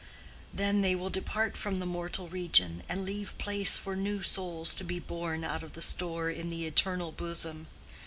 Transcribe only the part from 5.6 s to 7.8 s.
of the store in the eternal bosom.